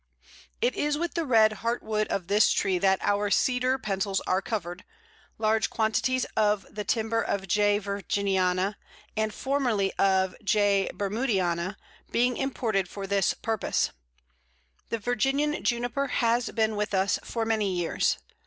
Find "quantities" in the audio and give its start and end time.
5.69-6.25